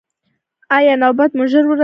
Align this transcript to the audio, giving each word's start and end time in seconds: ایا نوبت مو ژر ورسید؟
ایا 0.77 0.93
نوبت 1.03 1.31
مو 1.37 1.43
ژر 1.51 1.63
ورسید؟ 1.67 1.79